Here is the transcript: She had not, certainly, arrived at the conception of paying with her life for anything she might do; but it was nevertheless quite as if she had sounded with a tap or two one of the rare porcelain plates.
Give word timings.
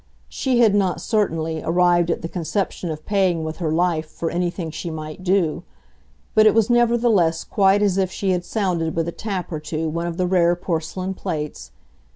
She 0.29 0.57
had 0.61 0.73
not, 0.73 0.99
certainly, 0.99 1.61
arrived 1.61 2.09
at 2.09 2.23
the 2.23 2.27
conception 2.27 2.89
of 2.89 3.05
paying 3.05 3.43
with 3.43 3.57
her 3.57 3.71
life 3.71 4.09
for 4.09 4.31
anything 4.31 4.71
she 4.71 4.89
might 4.89 5.23
do; 5.23 5.61
but 6.33 6.47
it 6.47 6.55
was 6.55 6.71
nevertheless 6.71 7.43
quite 7.43 7.83
as 7.83 7.99
if 7.99 8.09
she 8.11 8.31
had 8.31 8.43
sounded 8.43 8.95
with 8.95 9.07
a 9.07 9.11
tap 9.11 9.51
or 9.51 9.59
two 9.59 9.87
one 9.89 10.07
of 10.07 10.17
the 10.17 10.25
rare 10.25 10.55
porcelain 10.55 11.13
plates. 11.13 11.69